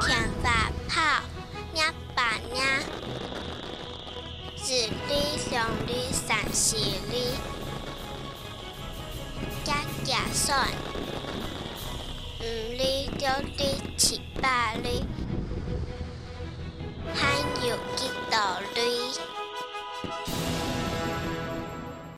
[0.00, 1.22] 天发跑，
[1.72, 1.82] 捏
[2.14, 2.62] 把捏，
[4.56, 5.12] 日里
[5.50, 7.34] 两里三四里，
[9.64, 10.68] 加加算，
[12.40, 15.04] 五里六里七八里。